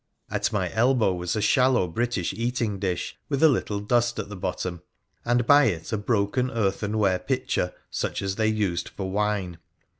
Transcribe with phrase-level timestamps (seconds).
[0.31, 4.35] At my elbow was a shallow British eating dish, with a little dust at the
[4.35, 4.81] bottom,
[5.23, 9.59] and by it a broken earthenware pitcher such as they used for wine.